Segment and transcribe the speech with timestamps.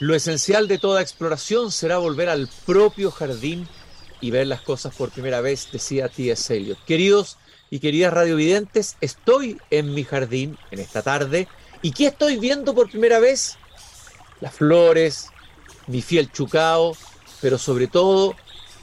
[0.00, 3.66] Lo esencial de toda exploración será volver al propio jardín
[4.20, 6.56] y ver las cosas por primera vez, decía T.S.
[6.56, 6.78] Eliot.
[6.84, 7.36] Queridos
[7.68, 11.48] y queridas radiovidentes, estoy en mi jardín en esta tarde.
[11.82, 13.56] ¿Y qué estoy viendo por primera vez?
[14.40, 15.30] Las flores,
[15.88, 16.96] mi fiel chucao,
[17.40, 18.36] pero sobre todo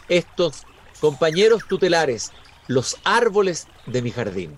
[0.10, 0.64] estos
[1.00, 2.34] compañeros tutelares,
[2.68, 4.58] los árboles de mi jardín.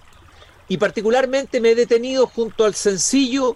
[0.67, 3.55] Y particularmente me he detenido junto al sencillo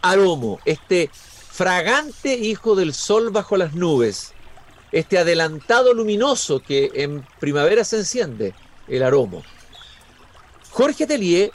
[0.00, 1.10] aromo, este
[1.58, 4.32] fragante hijo del sol bajo las nubes,
[4.92, 8.54] este adelantado luminoso que en primavera se enciende,
[8.86, 9.42] el aromo.
[10.70, 11.50] Jorge Tellier,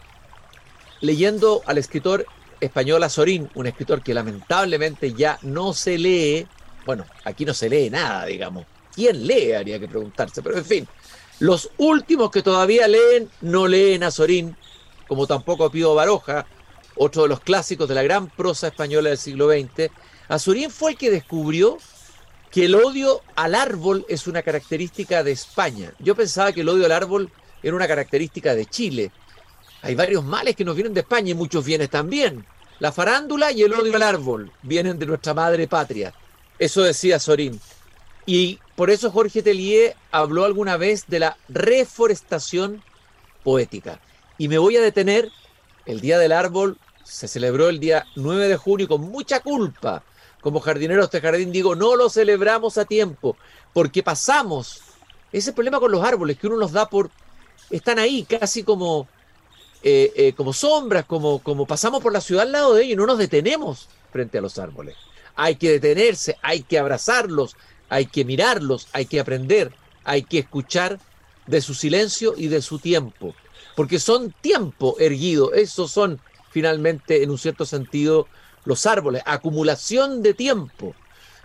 [0.99, 2.25] leyendo al escritor
[2.59, 6.47] español Azorín, un escritor que lamentablemente ya no se lee,
[6.85, 8.65] bueno, aquí no se lee nada, digamos.
[8.93, 9.53] ¿Quién lee?
[9.53, 10.87] Habría que preguntarse, pero en fin,
[11.39, 14.57] los últimos que todavía leen no leen a Azorín,
[15.07, 16.45] como tampoco a Pío Baroja,
[16.95, 19.89] otro de los clásicos de la gran prosa española del siglo XX,
[20.27, 21.77] Azurín fue el que descubrió
[22.51, 25.91] que el odio al árbol es una característica de España.
[25.99, 27.31] Yo pensaba que el odio al árbol
[27.63, 29.11] era una característica de Chile.
[29.81, 32.45] Hay varios males que nos vienen de España y muchos bienes también.
[32.79, 36.13] La farándula y el odio al árbol vienen de nuestra madre patria.
[36.59, 37.59] Eso decía Sorín.
[38.25, 42.83] Y por eso Jorge Tellier habló alguna vez de la reforestación
[43.43, 43.99] poética.
[44.37, 45.31] Y me voy a detener
[45.85, 50.03] el Día del Árbol se celebró el día 9 de junio con mucha culpa.
[50.41, 53.37] Como jardineros de jardín digo, no lo celebramos a tiempo,
[53.71, 54.81] porque pasamos
[55.31, 57.09] ese problema con los árboles que uno los da por...
[57.69, 59.07] Están ahí casi como,
[59.83, 62.97] eh, eh, como sombras, como, como pasamos por la ciudad al lado de ellos y
[62.97, 64.95] no nos detenemos frente a los árboles.
[65.35, 67.55] Hay que detenerse, hay que abrazarlos,
[67.89, 69.73] hay que mirarlos, hay que aprender,
[70.03, 70.99] hay que escuchar
[71.47, 73.33] de su silencio y de su tiempo
[73.75, 76.19] porque son tiempo erguido, esos son
[76.51, 78.27] finalmente en un cierto sentido
[78.65, 80.95] los árboles, acumulación de tiempo.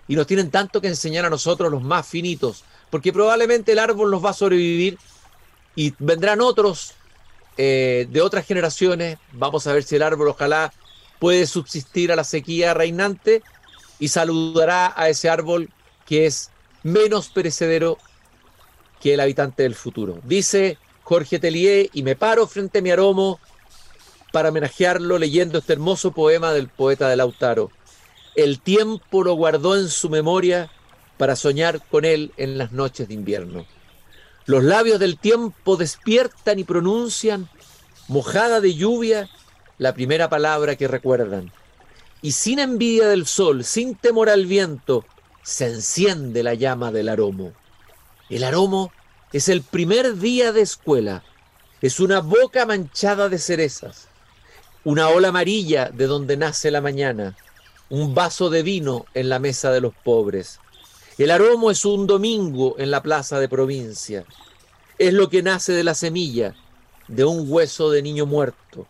[0.06, 4.10] Y nos tienen tanto que enseñar a nosotros los más finitos, porque probablemente el árbol
[4.10, 4.98] nos va a sobrevivir
[5.74, 6.94] y vendrán otros
[7.56, 9.18] eh, de otras generaciones.
[9.32, 10.72] Vamos a ver si el árbol ojalá
[11.18, 13.42] puede subsistir a la sequía reinante
[13.98, 15.68] y saludará a ese árbol
[16.06, 16.50] que es
[16.82, 17.98] menos perecedero
[19.00, 20.18] que el habitante del futuro.
[20.24, 23.40] Dice Jorge Tellier y me paro frente a mi aromo
[24.30, 27.70] para homenajearlo leyendo este hermoso poema del poeta de Lautaro.
[28.36, 30.70] El tiempo lo guardó en su memoria
[31.16, 33.64] para soñar con él en las noches de invierno.
[34.44, 37.48] Los labios del tiempo despiertan y pronuncian,
[38.08, 39.30] mojada de lluvia,
[39.78, 41.50] la primera palabra que recuerdan.
[42.20, 45.06] Y sin envidia del sol, sin temor al viento,
[45.42, 47.54] se enciende la llama del aromo.
[48.28, 48.92] El aromo
[49.32, 51.22] es el primer día de escuela.
[51.82, 54.08] Es una boca manchada de cerezas.
[54.84, 57.36] Una ola amarilla de donde nace la mañana.
[57.90, 60.60] Un vaso de vino en la mesa de los pobres.
[61.18, 64.24] El aromo es un domingo en la plaza de provincia.
[64.98, 66.54] Es lo que nace de la semilla,
[67.06, 68.86] de un hueso de niño muerto.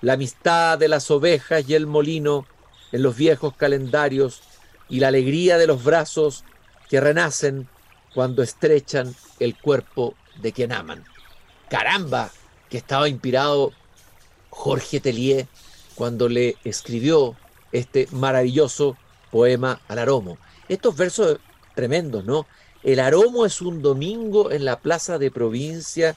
[0.00, 2.46] La amistad de las ovejas y el molino
[2.92, 4.42] en los viejos calendarios
[4.88, 6.44] y la alegría de los brazos
[6.88, 7.68] que renacen
[8.14, 11.04] cuando estrechan el cuerpo de quien aman.
[11.68, 12.30] Caramba,
[12.68, 13.72] que estaba inspirado
[14.50, 15.46] Jorge Tellier
[15.94, 17.36] cuando le escribió
[17.72, 18.96] este maravilloso
[19.30, 20.38] poema al aromo.
[20.68, 21.38] Estos versos
[21.74, 22.46] tremendos, ¿no?
[22.82, 26.16] El aromo es un domingo en la plaza de provincia,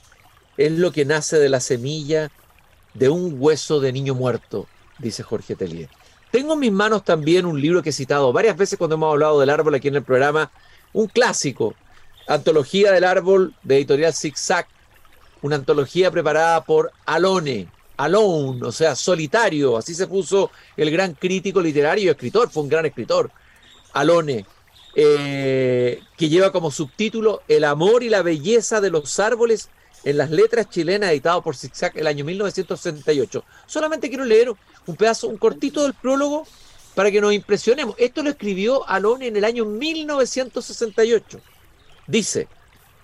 [0.57, 2.31] es lo que nace de la semilla
[2.93, 4.67] de un hueso de niño muerto,
[4.99, 5.89] dice Jorge Tellier.
[6.31, 9.39] Tengo en mis manos también un libro que he citado varias veces cuando hemos hablado
[9.39, 10.51] del árbol aquí en el programa,
[10.91, 11.75] un clásico
[12.27, 14.67] Antología del Árbol de Editorial Zigzag,
[15.41, 21.61] una antología preparada por Alone, Alone, o sea, solitario, así se puso el gran crítico
[21.61, 23.31] literario y escritor, fue un gran escritor,
[23.93, 24.45] Alone,
[24.95, 29.69] eh, que lleva como subtítulo El amor y la belleza de los árboles
[30.03, 33.43] en las letras chilenas, editado por Zigzag el año 1968.
[33.65, 34.51] Solamente quiero leer
[34.85, 36.47] un pedazo, un cortito del prólogo
[36.93, 37.95] para que nos impresionemos.
[37.97, 41.41] Esto lo escribió Alone en el año 1968.
[42.07, 42.47] Dice,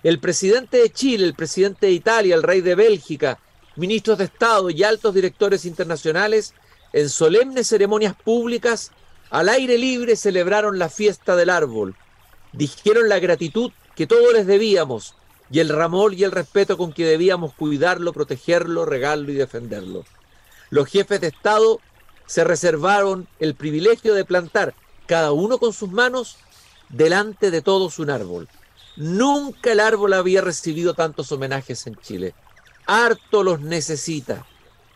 [0.02, 3.38] el presidente de Chile, el presidente de Italia, el rey de Bélgica,
[3.76, 6.54] ministros de Estado y altos directores internacionales,
[6.92, 8.92] en solemnes ceremonias públicas,
[9.30, 11.96] al aire libre celebraron la fiesta del árbol.
[12.52, 15.14] Dijeron la gratitud que todos les debíamos
[15.50, 20.04] y el ramor y el respeto con que debíamos cuidarlo, protegerlo, regarlo y defenderlo.
[20.70, 21.80] Los jefes de Estado
[22.26, 24.74] se reservaron el privilegio de plantar,
[25.06, 26.36] cada uno con sus manos,
[26.88, 28.48] delante de todos un árbol.
[28.96, 32.34] Nunca el árbol había recibido tantos homenajes en Chile.
[32.86, 34.46] Harto los necesita.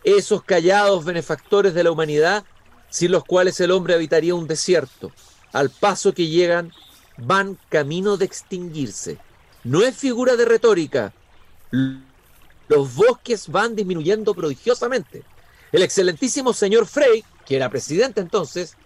[0.04, 2.44] Esos callados benefactores de la humanidad,
[2.90, 5.12] sin los cuales el hombre habitaría un desierto.
[5.52, 6.70] al paso que llegan,
[7.16, 9.18] van camino de extinguirse.
[9.64, 11.14] No es figura de retórica.
[12.68, 15.22] Los bosques van disminuyendo prodigiosamente.
[15.72, 18.76] El excelentísimo señor Frey, que era presidente entonces,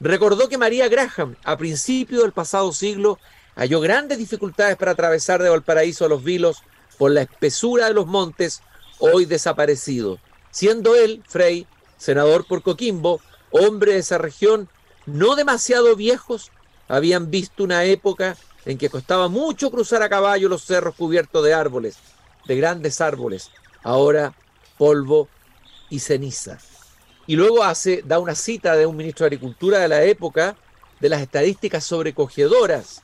[0.00, 3.18] recordó que María Graham, a principios del pasado siglo,
[3.58, 6.62] halló grandes dificultades para atravesar de Valparaíso a los Vilos
[6.96, 8.62] por la espesura de los montes,
[9.00, 10.20] hoy desaparecidos,
[10.52, 11.66] siendo él, Frey,
[11.96, 13.20] senador por Coquimbo,
[13.50, 14.68] hombre de esa región,
[15.06, 16.52] no demasiado viejos,
[16.86, 21.52] habían visto una época en que costaba mucho cruzar a caballo los cerros cubiertos de
[21.52, 21.96] árboles,
[22.46, 23.50] de grandes árboles,
[23.82, 24.34] ahora
[24.76, 25.28] polvo
[25.90, 26.58] y ceniza.
[27.26, 30.56] Y luego hace, da una cita de un ministro de Agricultura de la época
[31.00, 33.02] de las estadísticas sobrecogedoras.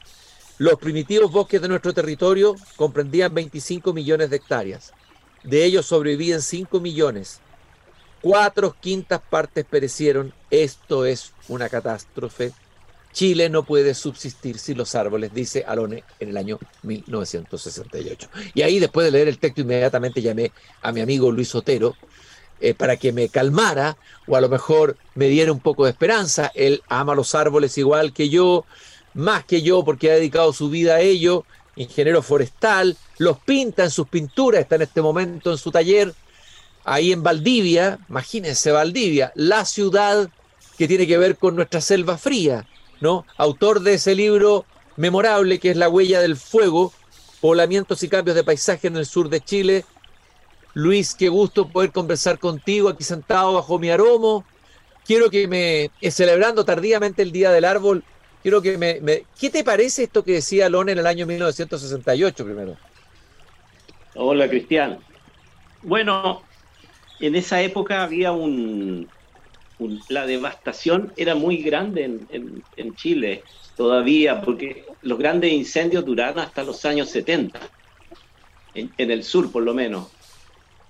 [0.58, 4.92] Los primitivos bosques de nuestro territorio comprendían 25 millones de hectáreas.
[5.42, 7.40] De ellos sobrevivían 5 millones.
[8.20, 10.32] Cuatro quintas partes perecieron.
[10.50, 12.52] Esto es una catástrofe.
[13.12, 18.28] Chile no puede subsistir sin los árboles, dice Alone en el año 1968.
[18.54, 20.52] Y ahí, después de leer el texto, inmediatamente llamé
[20.82, 21.96] a mi amigo Luis Otero
[22.60, 23.96] eh, para que me calmara
[24.26, 26.50] o a lo mejor me diera un poco de esperanza.
[26.54, 28.64] Él ama los árboles igual que yo,
[29.14, 31.44] más que yo, porque ha dedicado su vida a ello,
[31.76, 36.14] ingeniero forestal, los pinta en sus pinturas, está en este momento en su taller,
[36.84, 40.28] ahí en Valdivia, imagínense Valdivia, la ciudad
[40.76, 42.66] que tiene que ver con nuestra selva fría
[43.04, 43.26] ¿no?
[43.36, 44.64] Autor de ese libro
[44.96, 46.92] memorable que es La huella del fuego,
[47.40, 49.84] poblamientos y cambios de paisaje en el sur de Chile.
[50.72, 54.44] Luis, qué gusto poder conversar contigo aquí sentado bajo mi aromo.
[55.04, 58.04] Quiero que me, eh, celebrando tardíamente el Día del Árbol,
[58.44, 62.44] quiero que me, me ¿qué te parece esto que decía Lone en el año 1968
[62.44, 62.76] primero?
[64.14, 64.98] Hola, Cristian.
[65.82, 66.42] Bueno,
[67.20, 69.08] en esa época había un,
[70.08, 73.42] la devastación era muy grande en, Chile
[73.78, 77.58] todavía, porque los grandes incendios duraron hasta los años 70,
[78.74, 80.08] en, el sur por lo menos.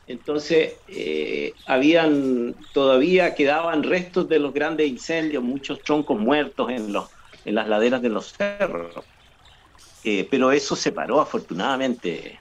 [0.09, 7.09] Entonces, eh, habían, todavía quedaban restos de los grandes incendios, muchos troncos muertos en, los,
[7.45, 9.05] en las laderas de los cerros.
[10.05, 12.39] Eh, pero eso se paró afortunadamente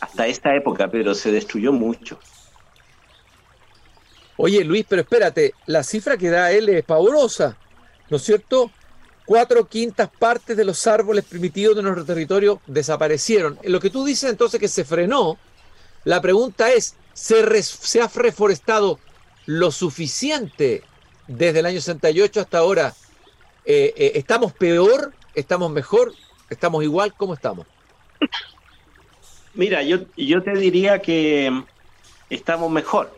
[0.00, 2.18] hasta esta época, pero se destruyó mucho.
[4.36, 7.56] Oye, Luis, pero espérate, la cifra que da él es pavorosa,
[8.08, 8.70] ¿no es cierto?
[9.26, 13.58] Cuatro quintas partes de los árboles primitivos de nuestro territorio desaparecieron.
[13.64, 15.38] Lo que tú dices entonces que se frenó,
[16.04, 18.98] la pregunta es, ¿se, se ha reforestado
[19.44, 20.82] lo suficiente
[21.28, 22.94] desde el año 68 hasta ahora?
[23.64, 25.12] Eh, eh, ¿Estamos peor?
[25.34, 26.12] ¿Estamos mejor?
[26.48, 27.14] ¿Estamos igual?
[27.14, 27.66] ¿Cómo estamos?
[29.54, 31.64] Mira, yo, yo te diría que
[32.28, 33.14] estamos mejor.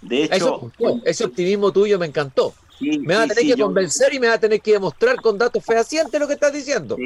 [0.00, 0.72] De hecho,
[1.04, 2.54] ese optimismo tuyo me encantó.
[2.80, 5.64] me va a tener que convencer y me va a tener que demostrar con datos
[5.64, 6.96] fehacientes lo que estás diciendo.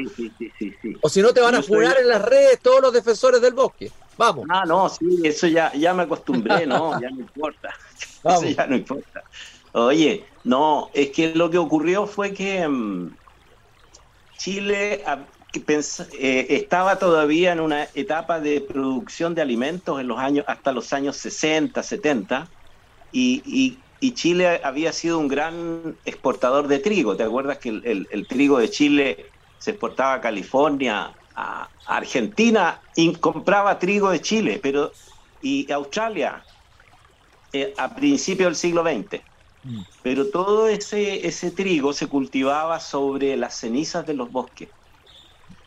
[1.01, 3.91] o si no, te van a furar en las redes todos los defensores del bosque.
[4.17, 4.45] Vamos.
[4.49, 7.69] Ah, no, sí, eso ya, ya me acostumbré, no, ya no importa.
[8.25, 9.23] Eso ya no importa.
[9.77, 13.09] Oye, no, es que lo que ocurrió fue que mm,
[14.37, 20.71] Chile eh, estaba todavía en una etapa de producción de alimentos en los años hasta
[20.71, 22.47] los años 60, 70
[23.11, 23.81] y,
[24.13, 27.17] Chile había sido un gran exportador de trigo.
[27.17, 29.25] ¿Te acuerdas que el, trigo de Chile
[29.57, 34.91] se exportaba a California, a, Argentina, y compraba trigo de Chile, pero
[35.41, 36.45] y Australia
[37.51, 39.34] eh, a principios del siglo XX.
[39.65, 39.81] Mm.
[40.03, 44.69] Pero todo ese, ese trigo se cultivaba sobre las cenizas de los bosques.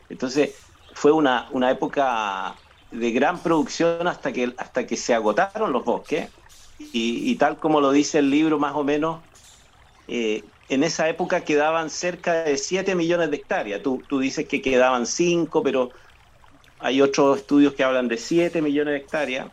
[0.09, 0.55] Entonces
[0.95, 2.57] fue una, una época
[2.91, 6.31] de gran producción hasta que, hasta que se agotaron los bosques
[6.79, 9.25] y, tal como lo dice el libro más o menos,
[10.07, 13.83] eh, en esa época quedaban cerca de 7 millones de hectáreas.
[13.83, 15.91] Tú, tú dices que quedaban 5, pero
[16.79, 19.51] hay otros estudios que hablan de 7 millones de hectáreas.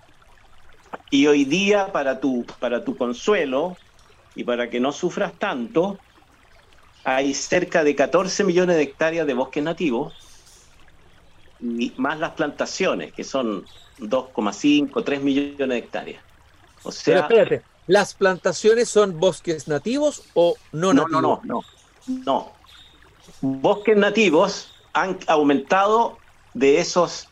[1.10, 3.76] Y hoy día, para tu, para tu consuelo
[4.36, 6.02] y para que no sufras tanto,
[7.06, 10.14] hay cerca de 14 millones de hectáreas de bosques nativos,
[11.60, 13.66] y más las plantaciones, que son
[14.00, 16.24] 2,5, 3 millones de hectáreas.
[16.84, 21.22] O sea, espérate, ¿las plantaciones son bosques nativos o no, nativos?
[21.22, 21.62] No, no,
[22.08, 22.56] no, no.
[23.42, 26.20] Bosques nativos han aumentado
[26.54, 27.30] de esos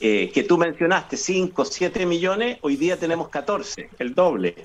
[0.00, 4.64] eh, que tú mencionaste, 5, 7 millones, hoy día tenemos 14, el doble.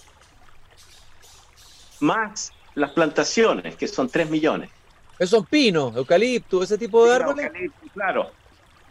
[2.00, 4.70] Más las plantaciones, que son 3 millones.
[5.18, 7.52] Esos son pinos, eucalipto, ese tipo de árboles.
[7.94, 8.32] claro.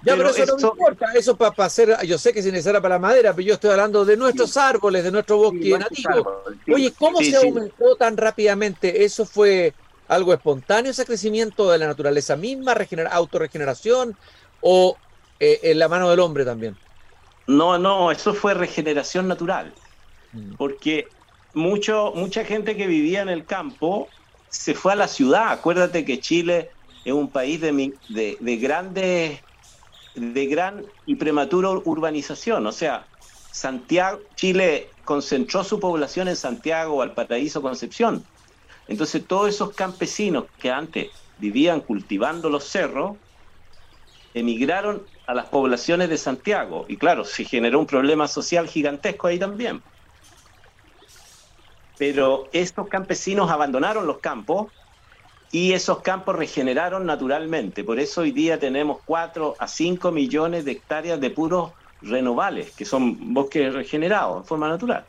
[0.03, 2.99] Ya, pero, eso no importa, eso para hacer, yo sé que es necesario para la
[2.99, 6.43] madera, pero yo estoy hablando de nuestros árboles, de nuestro bosque nativo.
[6.71, 9.03] Oye, ¿cómo se aumentó tan rápidamente?
[9.05, 9.73] ¿Eso fue
[10.07, 12.75] algo espontáneo ese crecimiento de la naturaleza misma,
[13.11, 14.15] autorregeneración
[14.61, 14.99] o
[15.41, 16.77] eh, en la mano del hombre también?
[17.47, 19.73] No, no, eso fue regeneración natural.
[20.35, 20.57] Mm.
[20.57, 21.09] Porque
[21.55, 24.15] mucho, mucha gente que vivía en el campo
[24.49, 25.51] se fue a la ciudad.
[25.53, 26.73] Acuérdate que Chile
[27.05, 29.41] es un país de, de, de grandes,
[30.15, 32.67] de gran y prematura urbanización.
[32.67, 33.11] O sea,
[33.51, 38.29] Santiago, Chile concentró su población en Santiago, Valparaíso, Concepción.
[38.87, 43.19] Entonces todos esos campesinos que antes vivían cultivando los cerros,
[44.35, 46.85] emigraron a las poblaciones de Santiago.
[46.89, 49.83] Y claro, se generó un problema social gigantesco ahí también.
[52.07, 54.71] Pero estos campesinos abandonaron los campos
[55.51, 57.83] y esos campos regeneraron naturalmente.
[57.83, 62.85] Por eso hoy día tenemos 4 a 5 millones de hectáreas de puros renovables, que
[62.85, 65.07] son bosques regenerados en forma natural.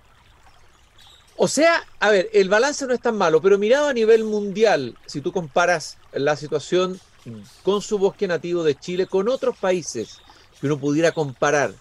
[1.36, 4.96] O sea, a ver, el balance no es tan malo, pero mirado a nivel mundial,
[5.06, 6.98] si tú comparas la situación
[7.64, 10.22] con su bosque nativo de Chile con otros países
[10.62, 11.74] que uno pudiera comparar,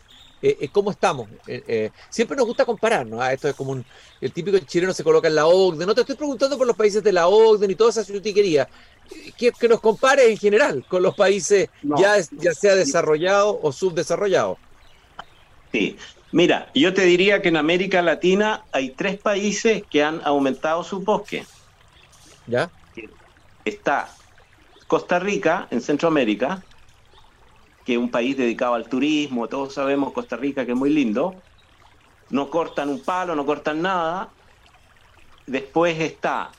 [0.47, 1.27] eh, eh, ¿cómo estamos?
[1.47, 3.19] Eh, siempre nos gusta comparar, ¿no?
[3.19, 3.83] Ah, esto es como un,
[4.21, 5.87] el típico chileno se coloca en la OCDE.
[5.87, 8.69] No te estoy preguntando por los países de la OCDE ni toda esa quería
[9.39, 14.59] Que, que nos compare en general con los países ya, ya sea desarrollados o subdesarrollados.
[15.73, 15.97] Sí,
[16.31, 21.05] Mira, yo te diría que en América Latina hay tres países que han aumentado sus
[21.05, 21.47] bosques.
[22.49, 22.69] ¿Ya?
[23.65, 24.11] Está
[24.89, 26.63] Costa Rica, en Centroamérica,
[27.85, 31.35] que es un país dedicado al turismo, todos sabemos Costa Rica que es muy lindo.
[32.31, 34.31] No cortan un palo, no cortan nada.
[35.47, 36.51] Después está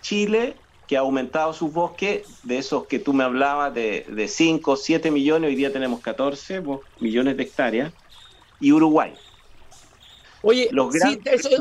[0.00, 4.76] Chile, que ha aumentado sus bosques, de esos que tú me hablabas de, de 5,
[4.76, 6.62] 7 millones, hoy día tenemos 14
[7.00, 7.92] millones de hectáreas
[8.60, 9.14] y Uruguay.
[10.42, 10.70] Oye,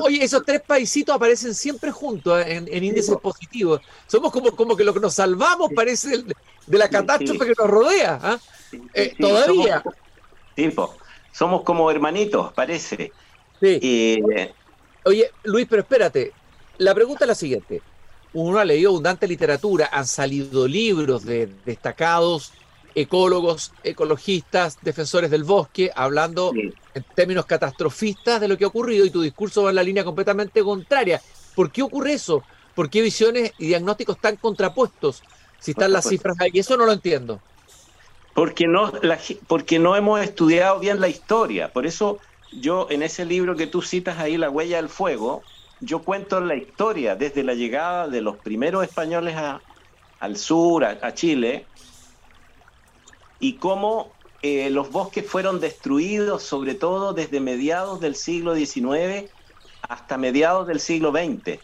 [0.02, 2.64] oye, esos tres paisitos aparecen siempre juntos ¿eh?
[2.66, 3.82] en, índices positivos.
[4.08, 6.24] Somos como, como que lo que nos salvamos parece
[6.66, 8.40] de la catástrofe que nos rodea.
[8.94, 9.84] Eh, todavía.
[10.56, 10.92] Somos,
[11.32, 13.12] somos como hermanitos, parece.
[13.62, 14.54] Eh,
[15.06, 16.34] oye, Luis, pero espérate.
[16.78, 17.82] La pregunta es la siguiente.
[18.34, 22.54] Uno ha leído abundante literatura, han salido libros de destacados
[22.96, 29.10] ecólogos, ecologistas, defensores del bosque, hablando en términos catastrofistas de lo que ha ocurrido y
[29.10, 31.22] tu discurso va en la línea completamente contraria.
[31.56, 32.44] ¿Por qué ocurre eso?
[32.76, 35.24] ¿Por qué visiones y diagnósticos tan contrapuestos?
[35.60, 37.42] Si están las cifras ahí, eso no lo entiendo.
[38.40, 38.90] Porque no,
[39.48, 41.74] porque no hemos estudiado bien la historia.
[41.74, 42.22] Por eso
[42.54, 45.44] yo en ese libro que tú citas ahí, La huella del fuego,
[45.82, 49.36] yo cuento la historia desde la llegada de los primeros españoles
[50.20, 51.68] al sur, a Chile,
[53.40, 59.30] y cómo eh, los bosques fueron destruidos, sobre todo desde mediados del siglo XIX
[59.82, 61.60] hasta mediados del siglo XX.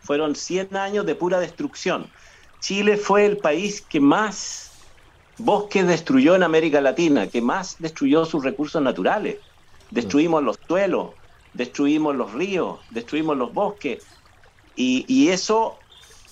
[0.00, 2.12] Fueron 100 años de pura destrucción.
[2.58, 4.65] Chile fue el país que más
[5.36, 9.40] bosques destruyó en América Latina, que más destruyó sus recursos naturales.
[9.90, 11.16] Destruimos los suelos,
[11.52, 14.02] destruimos los ríos, destruimos los bosques.
[14.74, 15.86] Y, y eso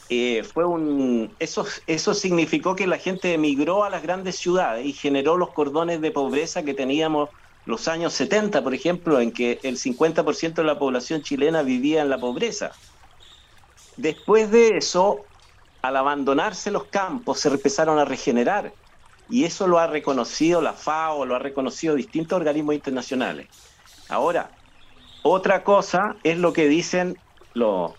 [0.08, 4.92] eh, fue un eso, eso significó que la gente emigró a las grandes ciudades y
[4.92, 7.30] generó los cordones de pobreza que teníamos
[7.64, 12.11] los años 70, por ejemplo, en que el 50% de la población chilena vivía en
[12.11, 12.78] la pobreza.
[13.96, 15.30] Después de eso,
[15.82, 18.75] al abandonarse los campos, se empezaron a regenerar.
[19.28, 23.49] Y eso lo ha reconocido la FAO, lo ha reconocido distintos organismos internacionales.
[24.09, 24.50] Ahora,
[25.23, 27.16] otra cosa es lo que dicen
[27.54, 27.95] los,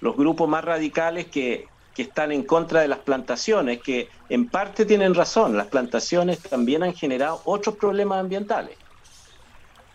[0.00, 5.56] grupos más radicales que, están en contra de las plantaciones, que en parte tienen razón,
[5.56, 8.76] las plantaciones también han generado otros problemas ambientales.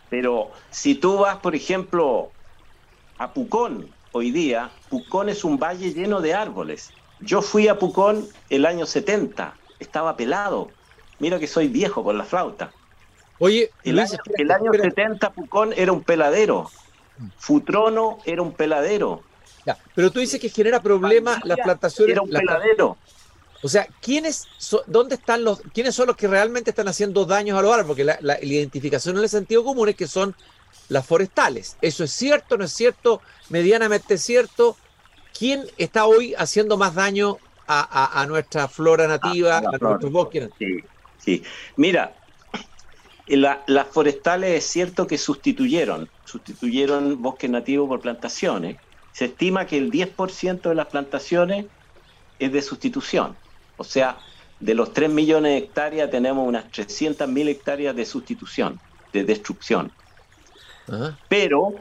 [0.09, 2.31] Pero si tú vas, por ejemplo,
[3.17, 6.91] a Pucón hoy día, Pucón es un valle lleno de árboles.
[7.19, 10.69] Yo fui a Pucón el año 70, estaba pelado.
[11.19, 12.71] Mira que soy viejo con la flauta.
[13.39, 16.69] Oye, el, año, el año 70 Pucón era un peladero.
[17.37, 19.23] Futrono era un peladero
[19.95, 22.13] pero tú dices que genera problemas las plantaciones.
[22.13, 22.97] Era un peladero.
[23.63, 24.45] O sea, ¿quiénes,
[24.85, 27.87] dónde están los, quiénes son los que realmente están haciendo daños a los árboles?
[27.87, 30.35] Porque la, la, identificación en el sentido común es que son
[30.89, 31.75] las forestales.
[31.81, 32.57] ¿Eso es cierto?
[32.57, 33.19] ¿No es cierto?
[33.49, 34.77] ¿Medianamente cierto?
[35.37, 40.49] ¿Quién está hoy haciendo más daño a, nuestra flora nativa, a, nuestros bosques?
[40.57, 40.83] Sí,
[41.17, 41.43] sí.
[41.75, 42.15] Mira,
[43.27, 48.77] las forestales es cierto que sustituyeron, sustituyeron bosques nativos por plantaciones,
[49.11, 51.65] se estima que el 10% de las plantaciones
[52.39, 53.35] es de sustitución.
[53.77, 54.17] O sea,
[54.59, 58.79] de los 3 millones de hectáreas tenemos unas 300 mil hectáreas de sustitución,
[59.13, 59.91] de destrucción.
[61.27, 61.73] Pero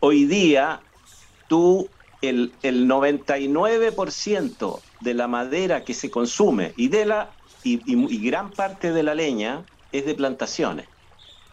[0.00, 0.80] hoy día
[1.48, 1.88] tú
[2.20, 8.92] el, el 99% de la madera que se consume y de la y, gran parte
[8.92, 10.90] de la leña es de plantaciones.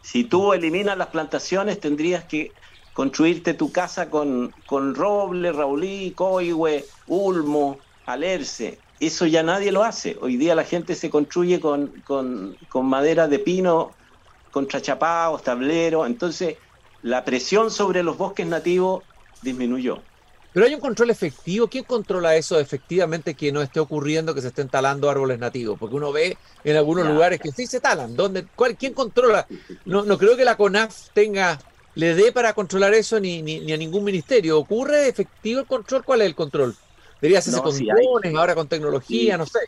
[0.02, 2.54] Si tú eliminas las plantaciones, tendrías que
[2.92, 8.84] construirte tu casa con, con roble, raulí, coihue, ulmo, alerce.
[8.98, 10.16] Eso ya nadie lo hace.
[10.20, 13.96] Hoy día la gente se construye con, con, con madera de pino,
[14.50, 16.06] contrachapados, tablero.
[16.06, 16.58] Entonces,
[17.02, 19.04] la presión sobre los bosques nativos
[19.40, 20.09] disminuyó.
[20.52, 21.68] Pero hay un control efectivo.
[21.68, 25.78] ¿Quién controla eso efectivamente que no esté ocurriendo que se estén talando árboles nativos?
[25.78, 28.16] Porque uno ve en algunos lugares que sí se talan.
[28.16, 29.46] ¿Dónde, cuál, ¿Quién controla?
[29.84, 31.58] No, no creo que la CONAF tenga,
[31.94, 34.58] le dé para controlar eso ni, ni, a ningún ministerio.
[34.58, 36.04] ¿Ocurre efectivo el control?
[36.04, 36.74] ¿Cuál es el control?
[37.20, 39.60] Debería hacerse con drones, ahora con tecnología, no sé.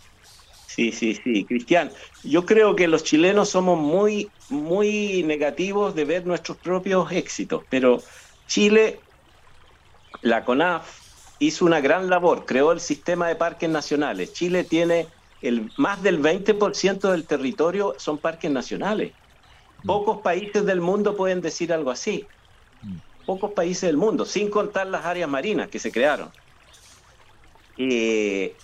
[0.67, 1.93] Sí, sí, sí, Cristian.
[2.25, 8.03] Yo creo que los chilenos somos muy, muy negativos de ver nuestros propios éxitos, pero
[8.47, 9.01] Chile
[10.21, 11.01] la CONAF
[11.39, 14.33] hizo una gran labor, creó el sistema de parques nacionales.
[14.33, 15.09] Chile tiene
[15.43, 19.13] el más del 20% del territorio son parques nacionales.
[19.83, 19.87] Mm.
[19.87, 22.27] Pocos países del mundo pueden decir algo así.
[22.83, 22.97] Mm.
[23.27, 26.31] Pocos países del mundo, sin contar las áreas marinas que se crearon.
[27.77, 28.55] Eh,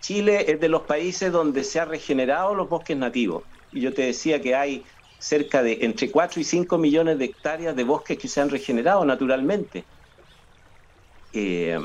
[0.00, 3.44] Chile es de los países donde se han regenerado los bosques nativos.
[3.72, 4.84] Y yo te decía que hay
[5.18, 9.04] cerca de entre 4 y 5 millones de hectáreas de bosques que se han regenerado
[9.04, 9.84] naturalmente.
[11.34, 11.78] Eh,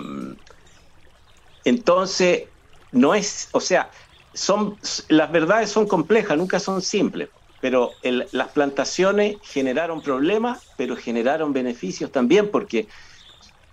[1.63, 2.49] entonces,
[2.91, 3.91] no es, o sea,
[4.33, 4.79] son,
[5.09, 7.29] las verdades son complejas, nunca son simples,
[7.59, 12.87] pero las plantaciones generaron problemas, pero generaron beneficios también, porque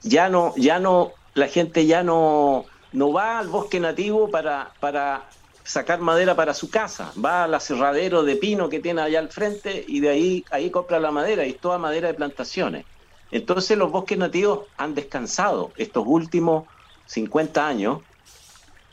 [0.01, 5.35] ya no, ya no, la gente ya no, no va al bosque nativo para, para
[5.65, 9.85] sacar madera para su casa, va al aserradero de pino que tiene allá al frente
[9.87, 12.87] y de ahí, ahí compra la madera y toda madera de plantaciones.
[13.31, 16.65] Entonces los bosques nativos han descansado estos últimos
[17.07, 18.03] 50 años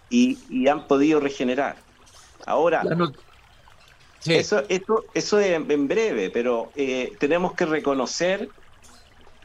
[0.09, 1.77] y, han podido regenerar.
[2.45, 2.83] Ahora,
[4.25, 8.49] eso, eso, eso es en breve, pero eh, tenemos que reconocer,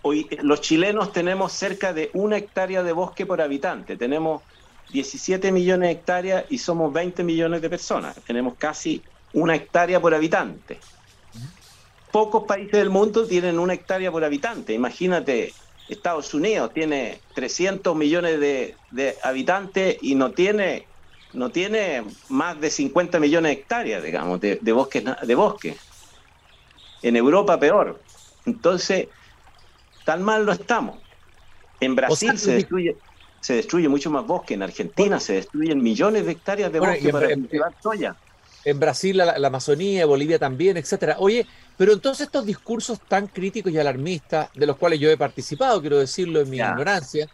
[0.03, 4.43] hoy los chilenos tenemos cerca de una hectárea de bosque por habitante, tenemos
[4.91, 10.15] 17 millones de hectáreas y somos 20 millones de personas, tenemos casi una hectárea por
[10.15, 10.81] habitante
[12.11, 14.73] pocos países del mundo tienen una hectárea por habitante.
[14.73, 15.53] Imagínate,
[15.88, 20.87] Estados Unidos tiene 300 millones de, habitantes y no tiene,
[21.33, 25.05] no tiene más de 50 millones de hectáreas, digamos, de, de bosques.
[25.23, 25.77] De bosque.
[27.03, 28.01] En Europa peor.
[28.44, 29.09] Entonces,
[30.05, 30.99] tan mal no estamos.
[31.81, 32.97] En Brasil se destruye
[33.40, 37.33] se destruye mucho más bosque, en Argentina se destruyen millones de hectáreas de bosque para
[37.33, 38.16] cultivar soya
[38.64, 41.16] en Brasil la, Amazonía, Bolivia también, etcétera.
[41.18, 41.47] Oye,
[41.79, 45.99] pero entonces estos discursos tan críticos y alarmistas, de los cuales yo he participado, quiero
[45.99, 47.29] decirlo en mi ignorancia,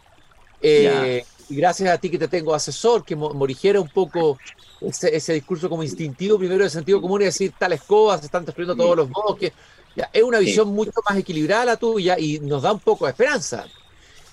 [0.61, 4.38] eh, y gracias a ti que te tengo asesor, que morigera un poco
[4.83, 8.76] ese, discurso como instintivo, primero de sentido común y decir tales cosas, se están destruyendo
[8.76, 9.52] todos los bosques.
[9.96, 13.12] Ya, es una visión mucho más equilibrada la tuya y nos da un poco de
[13.12, 13.64] esperanza,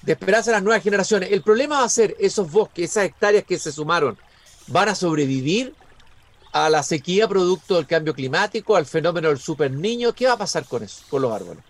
[0.01, 1.31] de esperanza a las nuevas generaciones.
[1.31, 4.17] El problema va a ser esos bosques, esas hectáreas que se sumaron,
[4.67, 5.73] ¿van a sobrevivir
[6.51, 10.13] a la sequía producto del cambio climático, al fenómeno del super niño.
[10.13, 11.63] ¿Qué va a pasar con eso, con los árboles?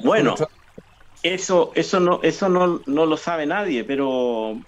[0.00, 0.34] Bueno,
[1.22, 4.58] eso, eso no, eso no, no lo sabe nadie, pero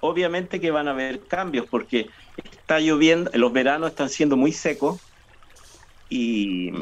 [0.00, 5.00] obviamente que van a haber cambios porque está lloviendo, los veranos están siendo muy secos
[6.08, 6.72] y,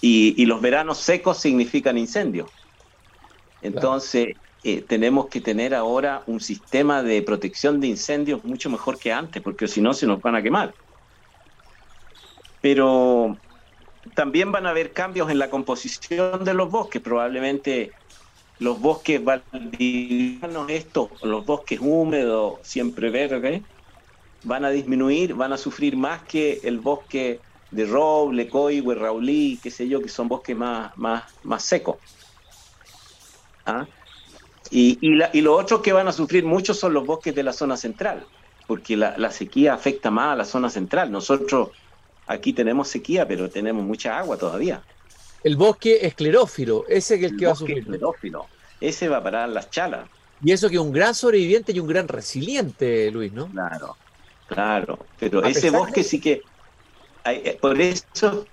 [0.00, 2.50] y, los veranos secos significan incendios.
[3.62, 9.12] Entonces, eh, tenemos que tener ahora un sistema de protección de incendios mucho mejor que
[9.12, 10.74] antes, porque si no se nos van a quemar
[12.64, 13.36] pero
[14.14, 17.02] también van a haber cambios en la composición de los bosques.
[17.02, 17.92] Probablemente
[18.58, 23.60] los bosques valdivianos, estos, los bosques húmedos, siempre verdes,
[24.44, 27.38] van a disminuir, van a sufrir más que el bosque
[27.70, 31.96] de roble, coihue, raulí, qué sé yo, que son bosques más, más, más secos.
[33.66, 33.86] ¿Ah?
[34.70, 37.76] Y, y, los otros que van a sufrir mucho son los bosques de la zona
[37.76, 38.24] central,
[38.66, 41.12] porque la, la sequía afecta más a la zona central.
[41.12, 41.68] Nosotros
[42.26, 44.82] Aquí tenemos sequía, pero tenemos mucha agua todavía.
[45.42, 47.78] El bosque esclerófilo, ese es el, que va a sufrir.
[47.78, 48.46] Esclerófilo,
[48.80, 50.08] ese va a parar las chalas.
[50.42, 53.48] Y eso que es un gran sobreviviente y un gran resiliente, Luis, ¿no?
[53.48, 53.96] Claro,
[54.46, 54.98] claro.
[55.18, 56.42] Pero ese bosque sí que.
[57.26, 58.46] Eh, por eso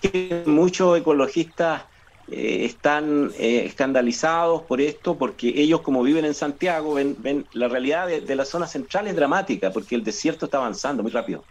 [0.00, 1.82] que muchos ecologistas
[2.28, 7.68] eh, están eh, escandalizados por esto, porque ellos, como viven en Santiago, ven, ven la
[7.68, 11.44] realidad de, de la zona central es dramática, porque el desierto está avanzando muy rápido.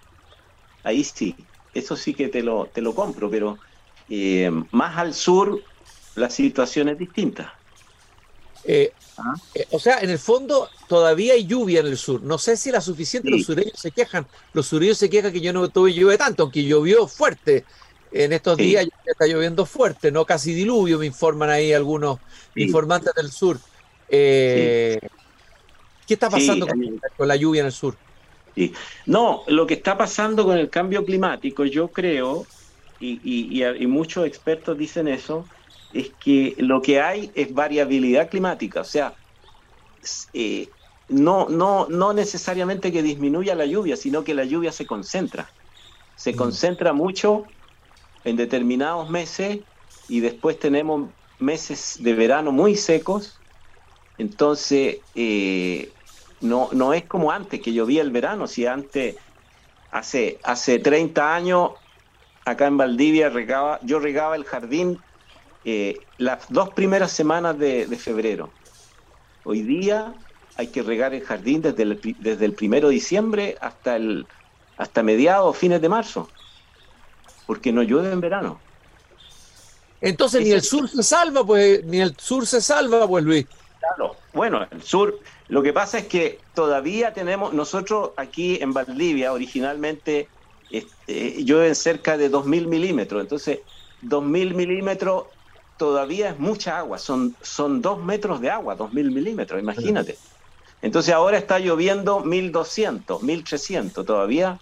[0.83, 1.35] Ahí sí,
[1.77, 3.57] eso sí que te lo, te lo compro, pero
[4.09, 5.61] eh, más al sur
[6.15, 7.53] la situación es distinta.
[8.63, 9.33] Eh, ah.
[9.55, 12.21] eh, o sea, en el fondo todavía hay lluvia en el sur.
[12.21, 14.27] No sé si la suficiente, los sureños se quejan.
[14.53, 17.65] Los sureños se quejan que yo no tuve lluvia tanto, aunque llovió fuerte.
[18.11, 22.19] En estos días ya está lloviendo fuerte, no casi diluvio, me informan ahí algunos
[22.55, 23.59] informantes del sur.
[24.07, 24.97] Eh,
[26.07, 27.97] ¿Qué está pasando con, la lluvia en el sur?
[29.05, 32.45] No, lo que está pasando con el cambio climático, yo creo,
[32.99, 35.45] y, muchos expertos dicen eso,
[35.93, 39.13] es que lo que hay es variabilidad climática, o sea,
[40.33, 40.69] eh,
[41.09, 45.49] no, no, no necesariamente que disminuya la lluvia, sino que la lluvia se concentra.
[46.15, 46.35] Se mm.
[46.35, 47.45] concentra mucho
[48.23, 49.59] en determinados meses
[50.09, 53.39] y después tenemos meses de verano muy secos.
[54.17, 55.91] Entonces, eh,
[56.41, 58.47] no, no es como antes, que llovía el verano.
[58.47, 59.15] Si antes,
[59.91, 61.71] hace, hace 30 años,
[62.45, 64.99] acá en Valdivia, regaba, yo regaba el jardín
[65.65, 68.51] eh, las dos primeras semanas de, febrero.
[69.43, 70.13] Hoy día
[70.55, 74.25] hay que regar el jardín desde el, desde el primero de diciembre hasta, el,
[74.77, 76.29] hasta mediados o fines de marzo
[77.47, 78.59] porque no llueve en verano.
[80.01, 83.47] Entonces ni el sur se salva, pues, ni el sur se salva, pues Luis.
[83.79, 89.31] Claro, bueno, el sur, lo que pasa es que todavía tenemos, nosotros aquí en Valdivia
[89.31, 90.29] originalmente
[90.69, 93.59] este, llueven cerca de 2.000 milímetros, entonces
[94.03, 95.25] 2.000 milímetros
[95.77, 100.17] todavía es mucha agua, son, son 2 metros de agua, 2.000 milímetros, imagínate.
[100.81, 104.59] Entonces ahora está lloviendo 1.200, 1.300, todavía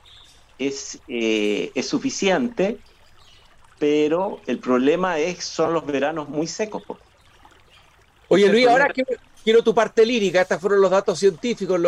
[0.60, 2.80] es, eh, es suficiente,
[3.80, 6.84] pero el problema es son los veranos muy secos.
[8.28, 8.94] Oye Luis, ahora
[9.46, 11.80] quiero, tu parte lírica, estos fueron los datos científicos,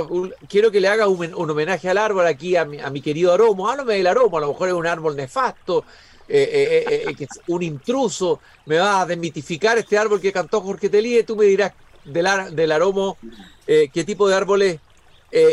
[0.47, 3.69] quiero que le hagas un, homenaje al árbol aquí a mi, a mi querido Aromo,
[3.69, 5.83] háblame del Aromo, a lo mejor es un árbol nefasto,
[6.29, 6.85] eh,
[7.19, 11.45] eh, un intruso, me va a desmitificar este árbol que cantó Jorge Telíe, tú me
[11.45, 11.73] dirás
[12.05, 13.17] del, del Aromo
[13.65, 14.79] qué tipo de árbol es.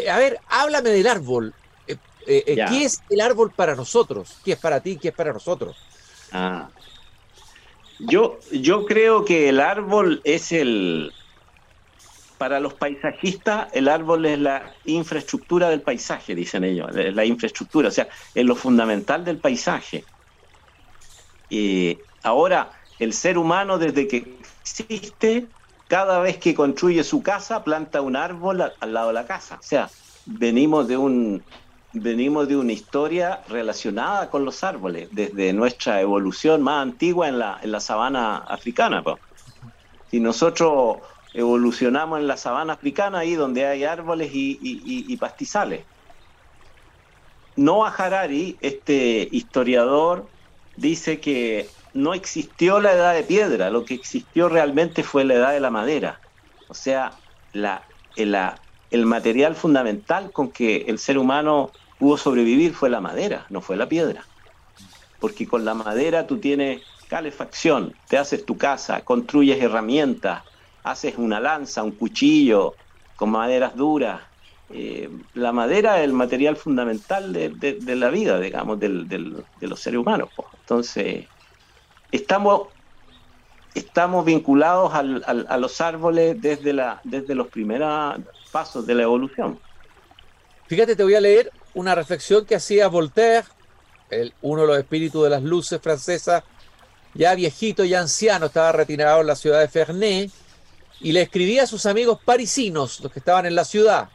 [0.08, 1.52] a ver, háblame del árbol,
[2.26, 4.38] eh, eh, ¿Qué es el árbol para nosotros?
[4.44, 4.96] ¿Qué es para ti?
[4.96, 5.76] ¿Qué es para nosotros?
[6.32, 6.68] Ah.
[7.98, 11.12] Yo, yo creo que el árbol es el...
[12.38, 17.92] Para los paisajistas, el árbol es la infraestructura del paisaje, dicen ellos, la infraestructura, o
[17.92, 20.04] sea, es lo fundamental del paisaje.
[21.48, 25.48] Y ahora, el ser humano desde que existe,
[25.86, 29.56] cada vez que construye su casa, planta un árbol al lado de la casa.
[29.56, 29.88] O sea,
[30.26, 31.44] venimos de un,
[31.92, 37.58] venimos de una historia relacionada con los árboles, desde nuestra evolución más antigua en la,
[37.62, 39.02] en la sabana africana.
[40.10, 40.98] Si nosotros
[41.34, 45.84] evolucionamos en la sabana africana, ahí donde hay árboles y, pastizales.
[47.56, 50.30] Noah Harari, este historiador,
[50.76, 55.52] dice que no existió la edad de piedra, lo que existió realmente fue la edad
[55.52, 56.20] de la madera.
[56.68, 57.12] O sea,
[57.52, 57.84] la,
[58.16, 63.60] la, el material fundamental con que el ser humano pudo sobrevivir fue la madera, no
[63.60, 64.24] fue la piedra.
[65.20, 70.42] Porque con la madera tú tienes calefacción, te haces tu casa, construyes herramientas,
[70.84, 72.74] haces una lanza, un cuchillo
[73.16, 74.20] con maderas duras.
[74.70, 78.88] Eh, la madera es el material fundamental de, la vida, digamos, de
[79.60, 80.28] los seres humanos.
[80.60, 81.26] Entonces,
[82.12, 82.68] estamos,
[83.74, 85.02] estamos vinculados a
[85.58, 88.20] los árboles desde, la, desde los primeros
[88.52, 89.58] pasos de la evolución.
[90.66, 93.44] Fíjate, te voy a leer una reflexión que hacía Voltaire,
[94.10, 96.44] el, uno de los espíritus de las luces francesas,
[97.14, 100.30] ya viejito, ya anciano, estaba retirado en la ciudad de Ferney,
[101.04, 104.08] y le escribía a sus amigos parisinos, los que estaban en la ciudad,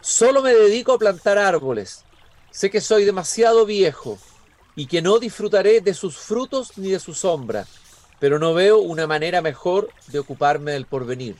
[0.00, 2.04] solo me dedico a plantar árboles,
[2.50, 4.18] sé que soy demasiado viejo
[4.74, 7.66] y que no disfrutaré de sus frutos ni de su sombra,
[8.18, 11.36] pero no veo una manera mejor de ocuparme del porvenir,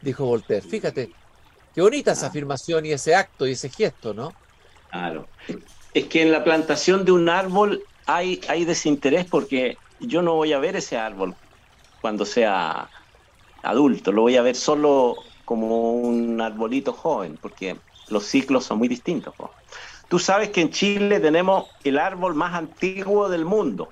[0.00, 0.66] dijo Voltaire.
[0.66, 1.12] Fíjate,
[1.78, 2.28] Qué bonita esa ah.
[2.30, 4.34] afirmación y ese acto y ese gesto, ¿no?
[4.90, 5.28] Claro.
[5.94, 10.52] Es que en la plantación de un árbol hay, hay desinterés porque yo no voy
[10.52, 11.36] a ver ese árbol
[12.00, 12.90] cuando sea
[13.62, 17.76] adulto, lo voy a ver solo como un arbolito joven, porque
[18.08, 19.34] los ciclos son muy distintos.
[20.08, 23.90] Tú sabes que en Chile tenemos el árbol más antiguo del mundo,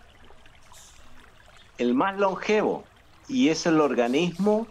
[1.79, 2.85] el más longevo,
[3.29, 4.67] y es el organismo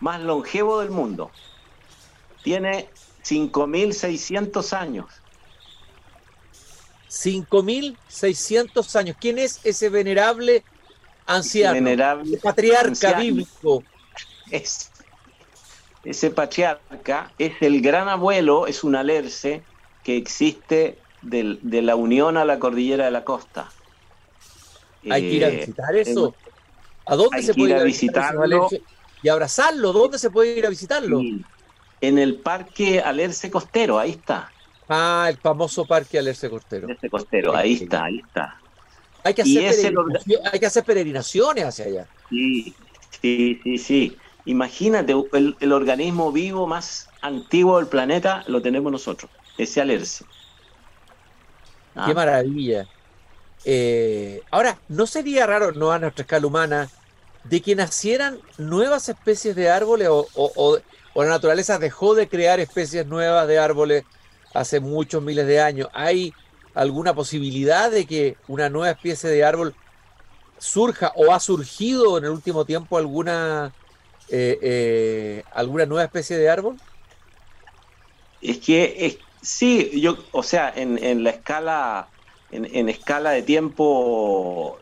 [0.00, 1.30] más longevo del mundo
[2.42, 2.88] tiene
[3.24, 5.06] 5.600 años.
[7.08, 9.16] 5.600 años.
[9.20, 10.64] ¿Quién es ese venerable
[11.26, 11.74] anciano?
[11.74, 13.82] Venerable patriarca bíblico.
[14.50, 14.90] Es,
[16.04, 19.62] ese patriarca es el gran abuelo, es un alerce
[20.02, 23.68] que existe de la unión a la cordillera de la costa.
[25.08, 26.34] Hay que ir a eh, visitar eso.
[27.06, 28.68] ¿A dónde se puede ir a visitarlo?
[29.22, 29.92] y abrazarlo.
[29.92, 31.20] ¿Dónde se puede ir a visitarlo?
[32.00, 34.50] En el Parque Alerce Costero, ahí está.
[34.88, 36.86] Ah, el famoso Parque Alerce Costero.
[36.86, 38.60] Alerce Costero, ahí está, ahí está.
[39.22, 39.94] Hay que, hacer
[40.50, 42.06] hay que hacer peregrinaciones hacia allá.
[42.30, 42.74] Sí,
[43.20, 44.18] sí, sí, sí.
[44.44, 50.24] Imagínate, el, organismo vivo más antiguo del planeta lo tenemos nosotros, ese alerce.
[51.94, 52.04] Ah.
[52.06, 52.86] Qué maravilla.
[53.64, 56.88] Eh, ahora, ¿no sería raro, no a nuestra escala humana,
[57.44, 60.78] de que nacieran nuevas especies de árboles o,
[61.14, 64.04] la naturaleza dejó de crear especies nuevas de árboles
[64.54, 65.88] hace muchos miles de años?
[65.92, 66.32] ¿Hay
[66.74, 69.74] alguna posibilidad de que una nueva especie de árbol
[70.58, 73.72] surja o ha surgido en el último tiempo alguna,
[74.32, 76.76] eh, eh, alguna nueva especie de árbol?
[78.40, 82.08] Es que sí, yo, o sea, en, la escala,
[82.50, 84.78] en, escala de tiempo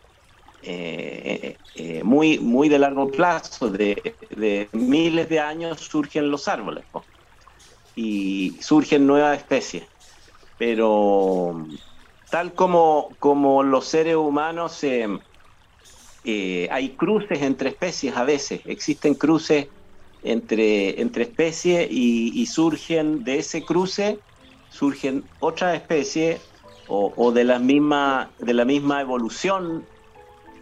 [0.61, 1.57] eh,
[2.03, 6.85] muy, muy de largo plazo, de, miles de años, surgen los árboles
[7.95, 9.83] y surgen nuevas especies.
[10.57, 11.65] Pero
[12.29, 14.83] tal como, como los seres humanos,
[16.25, 19.67] hay cruces entre especies a veces, existen cruces
[20.23, 24.19] entre, entre especies y, surgen de ese cruce,
[24.69, 26.41] surgen otras especies
[26.87, 29.85] o, de, la misma, de la misma evolución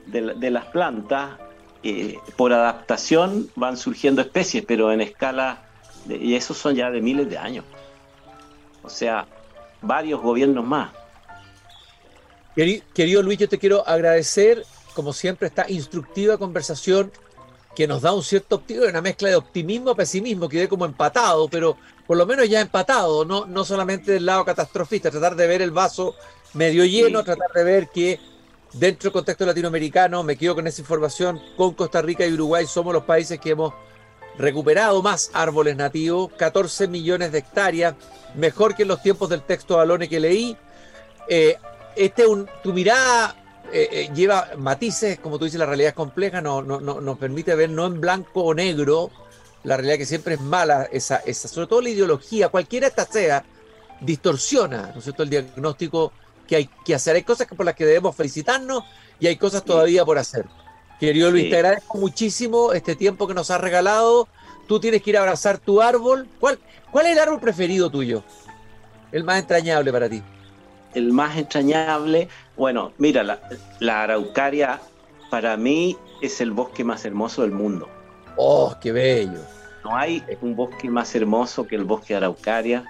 [0.05, 1.37] de, las plantas,
[1.83, 5.63] eh, por adaptación van surgiendo especies, pero en escala,
[6.07, 7.65] y esos son ya de miles de años.
[8.83, 9.25] O sea,
[9.81, 10.91] varios gobiernos más.
[12.55, 14.65] Querido Luis, yo te quiero agradecer,
[14.97, 17.11] como siempre, esta instructiva conversación
[17.75, 21.77] que nos da un cierto optimismo, una mezcla de optimismo, pesimismo, quedé como empatado, pero
[22.07, 25.69] por lo menos ya empatado, no, no solamente del lado catastrofista, tratar de ver el
[25.69, 26.15] vaso
[26.55, 28.19] medio lleno, tratar de ver que
[28.73, 32.91] dentro del contexto latinoamericano, me quedo con esa información, con Costa Rica y Uruguay somos
[32.91, 33.75] los países que hemos
[34.39, 37.93] recuperado más árboles nativos, 14 millones de hectáreas,
[38.33, 40.57] mejor que en los tiempos del texto Alone que leí.
[41.29, 41.55] Eh,
[41.95, 43.35] este un, tu mirada
[43.71, 47.17] eh, eh, lleva matices, como tú dices, la realidad es compleja, no, no, no, nos
[47.17, 49.11] permite ver no en blanco o negro,
[49.63, 53.43] la realidad que siempre es mala, esa, esa, sobre todo la ideología, cualquiera esta sea,
[54.01, 56.13] distorsiona, ¿no es cierto?, el diagnóstico
[56.47, 57.15] que hay que hacer.
[57.15, 58.83] Hay cosas por las que debemos felicitarnos
[59.19, 60.45] y hay cosas todavía por hacer.
[60.99, 64.27] Querido Luis, te agradezco muchísimo este tiempo que nos has regalado.
[64.67, 66.27] Tú tienes que ir a abrazar tu árbol.
[66.39, 66.59] ¿Cuál,
[66.91, 68.23] cuál es el árbol preferido tuyo?
[69.11, 70.23] El más entrañable para ti
[70.97, 72.27] el más entrañable.
[72.55, 73.23] Bueno, mira,
[73.79, 74.81] la, araucaria
[75.29, 77.87] para mí es el bosque más hermoso del mundo.
[78.35, 79.39] ¡Oh, qué bello!
[79.83, 82.85] No hay un bosque más hermoso que el bosque de araucaria.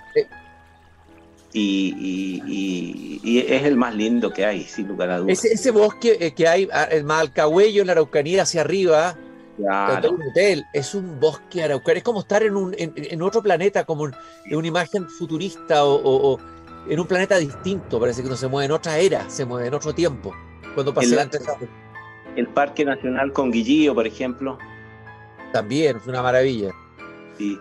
[1.53, 5.43] Y, es el más lindo que hay, sin lugar a dudas.
[5.43, 9.15] Ese, bosque eh, que hay, ah, el Malcahuello, en la Araucanía, hacia arriba,
[9.57, 10.11] claro.
[10.11, 11.97] un hotel, es un bosque araucario.
[11.97, 14.13] Es como estar en, un, en, otro planeta, como en
[14.51, 16.39] una imagen futurista o
[16.89, 19.73] en un planeta distinto, parece que no se mueve en otra era, se mueve en
[19.73, 20.33] otro tiempo.
[20.73, 21.29] Cuando pasa el,
[22.35, 24.57] el Parque Nacional Conguillío, por ejemplo.
[25.51, 26.71] También, es una maravilla.
[27.37, 27.59] Sí.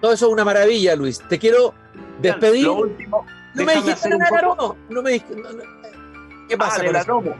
[0.00, 1.20] Todo eso es una maravilla, Luis.
[1.28, 1.74] Te quiero
[2.20, 2.64] despedir.
[2.64, 4.76] Lo último, no me dijiste nada Aromo.
[4.88, 5.42] No me dijiste,
[6.48, 6.82] ¿Qué pasa?
[6.94, 7.34] Ah, con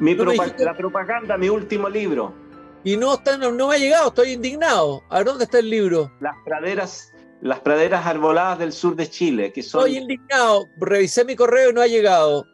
[0.00, 2.34] Mi La propaganda, mi último libro.
[2.82, 5.02] Y no, está, no, no, me ha llegado, estoy indignado.
[5.10, 6.10] ¿A dónde está el libro?
[6.20, 9.86] Las praderas las praderas arboladas del sur de Chile, que son...
[9.86, 12.44] Estoy indignado, revisé mi correo y no ha llegado.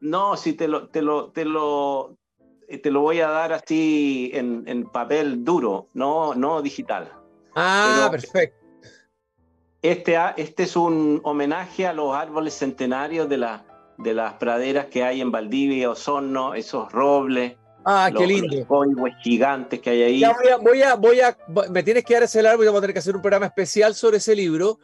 [0.00, 2.16] No, si te lo, te lo, te lo,
[2.68, 7.12] eh, te lo voy a dar así en, papel duro, no, no digital.
[7.54, 8.56] Ah, perfecto.
[9.80, 13.64] Este, este es un homenaje a los árboles centenarios de, la,
[13.98, 18.66] de las praderas que hay en Valdivia, Osorno, esos robles, Ah, qué lindo.
[18.68, 20.20] Los gigantes que hay ahí.
[20.20, 21.36] Ya voy a, voy a,
[21.70, 23.94] me tienes que dar ese árbol y vamos a tener que hacer un programa especial
[23.94, 24.78] sobre ese libro.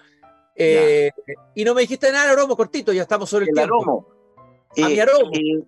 [0.55, 1.11] Eh,
[1.55, 4.09] y no me dijiste nada, Aromo, cortito, ya estamos sobre el, el Aromo.
[4.77, 5.31] A mi aromo.
[5.33, 5.65] Eh,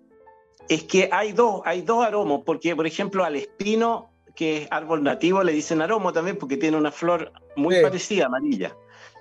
[0.69, 5.03] es que hay dos, hay dos aromos, porque por ejemplo al espino, que es árbol
[5.03, 8.75] nativo, le dicen aromo también porque tiene una flor muy parecida, amarilla.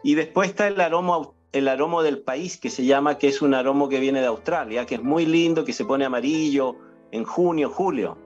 [0.05, 3.55] Y después está el aromo, el aromo del país, que se llama, que es un
[3.55, 6.77] aromo que viene de Australia, que es muy lindo, que se pone amarillo,
[7.13, 8.17] en junio, julio.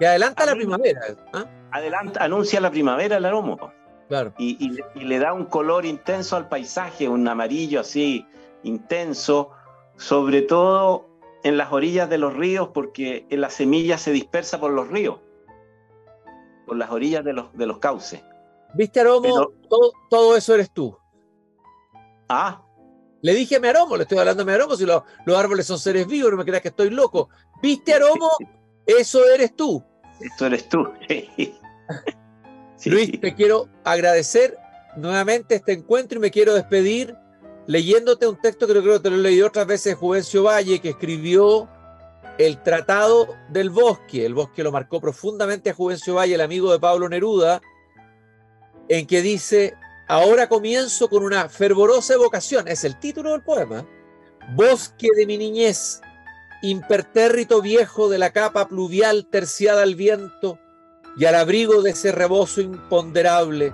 [0.00, 1.00] Y adelanta la primavera.
[1.32, 1.44] ¿ah?
[1.70, 3.72] Adelanta, anuncia la primavera el aromo.
[4.08, 4.34] Claro.
[4.38, 8.26] Y, le da un color intenso al paisaje, un amarillo así
[8.62, 9.50] intenso,
[9.96, 11.06] sobre todo
[11.42, 15.18] en las orillas de los ríos, porque la semilla se dispersa por los ríos,
[16.66, 18.22] por las orillas de los, de los cauces.
[18.74, 19.52] ¿Viste, Aromo?
[19.68, 20.96] todo, todo, eso eres tú.
[22.28, 22.63] Ah.
[23.24, 25.02] Le dije a mi Aromo, le estoy hablando a mi Aromo, si los
[25.34, 27.30] árboles son seres vivos, no me creas que estoy loco.
[27.62, 28.28] ¿Viste, Aromo?
[28.84, 29.82] Eso eres tú.
[30.20, 30.86] Esto eres tú.
[32.84, 34.58] Luis, te quiero agradecer
[34.98, 37.16] nuevamente este encuentro y me quiero despedir
[37.66, 40.90] leyéndote un texto que creo que te lo he leído otras veces, Juvencio Valle, que
[40.90, 41.66] escribió
[42.36, 44.26] el Tratado del Bosque.
[44.26, 47.62] El bosque lo marcó profundamente a Juvencio Valle, el amigo de Pablo Neruda,
[48.90, 53.86] en que dice, ahora comienzo con una fervorosa evocación, es el título del poema,
[54.54, 56.00] Bosque de mi niñez,
[56.62, 60.58] impertérrito viejo de la capa pluvial terciada al viento
[61.16, 63.72] y al abrigo de ese rebozo imponderable,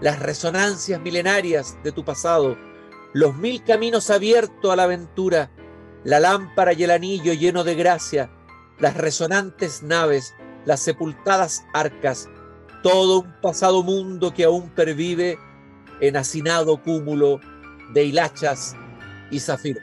[0.00, 2.56] las resonancias milenarias de tu pasado,
[3.12, 5.50] los mil caminos abiertos a la aventura,
[6.04, 8.30] la lámpara y el anillo lleno de gracia,
[8.78, 12.28] las resonantes naves, las sepultadas arcas,
[12.82, 15.38] todo un pasado mundo que aún pervive
[16.00, 17.40] en hacinado cúmulo
[17.92, 18.74] de hilachas
[19.30, 19.80] y zafiro.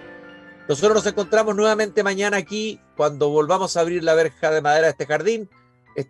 [0.67, 4.91] Nosotros nos encontramos nuevamente mañana aquí cuando volvamos a abrir la verja de madera de
[4.91, 5.49] este jardín.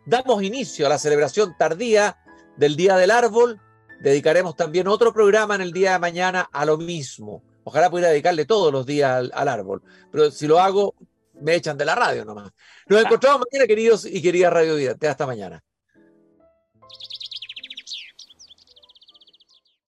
[0.06, 2.18] Damos inicio a la celebración tardía
[2.56, 3.60] del Día del Árbol.
[4.00, 7.44] Dedicaremos también otro programa en el día de mañana a lo mismo.
[7.64, 9.82] Ojalá pudiera dedicarle todos los días al, árbol.
[10.12, 10.96] Pero si lo hago,
[11.34, 12.52] me echan de la radio nomás.
[12.88, 14.96] Nos encontramos mañana, queridos y queridas Radio Vida.
[15.10, 15.64] Hasta mañana.